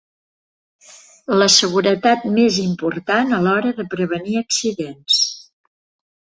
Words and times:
La 1.41 1.47
seguretat 1.55 2.25
més 2.37 2.57
important 2.63 3.37
a 3.39 3.43
l'hora 3.49 3.75
de 3.81 3.87
prevenir 3.93 4.37
accidents. 4.43 5.21